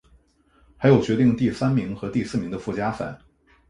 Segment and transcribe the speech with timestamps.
[0.77, 3.15] 还有决定第三名和第四名的附加赛。